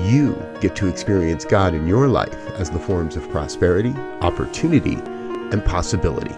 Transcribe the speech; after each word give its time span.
You 0.00 0.36
get 0.60 0.76
to 0.76 0.86
experience 0.86 1.46
God 1.46 1.74
in 1.74 1.86
your 1.86 2.08
life 2.08 2.46
as 2.58 2.68
the 2.68 2.78
forms 2.78 3.16
of 3.16 3.28
prosperity, 3.30 3.94
opportunity, 4.20 4.96
and 5.50 5.64
possibility. 5.64 6.34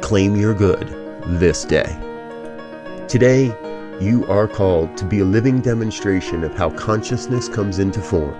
Claim 0.00 0.36
your 0.36 0.54
good 0.54 0.97
this 1.28 1.64
day. 1.64 1.96
Today, 3.06 3.46
you 4.00 4.26
are 4.28 4.48
called 4.48 4.96
to 4.96 5.04
be 5.04 5.20
a 5.20 5.24
living 5.24 5.60
demonstration 5.60 6.42
of 6.42 6.54
how 6.54 6.70
consciousness 6.70 7.48
comes 7.48 7.78
into 7.78 8.00
form. 8.00 8.34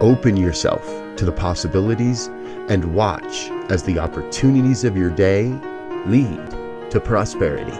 Open 0.00 0.36
yourself 0.36 0.84
to 1.16 1.24
the 1.24 1.32
possibilities 1.32 2.28
and 2.68 2.94
watch 2.94 3.50
as 3.70 3.82
the 3.82 3.98
opportunities 3.98 4.84
of 4.84 4.96
your 4.96 5.10
day 5.10 5.48
lead 6.06 6.50
to 6.90 7.00
prosperity. 7.00 7.76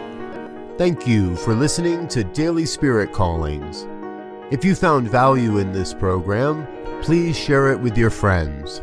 Thank 0.77 1.06
you 1.06 1.36
for 1.36 1.55
listening 1.55 2.08
to 2.08 2.25
Daily 2.25 2.67
Spirit 2.67 3.12
Callings. 3.12 3.86
If 4.51 4.64
you 4.64 4.75
found 4.75 5.08
value 5.08 5.58
in 5.58 5.73
this 5.73 5.95
program, 5.95 6.67
please 7.03 7.36
share 7.36 7.73
it 7.73 7.79
with 7.79 7.97
your 7.97 8.11
friends. 8.11 8.83